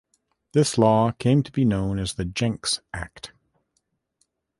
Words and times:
This 0.53 0.79
law 0.79 1.11
came 1.11 1.43
to 1.43 1.63
known 1.63 1.99
as 1.99 2.15
the 2.15 2.25
Jencks 2.25 2.79
Act. 2.91 3.33